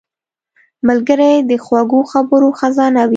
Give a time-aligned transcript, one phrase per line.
[0.87, 3.09] ملګری د خوږو خبرو خزانه وي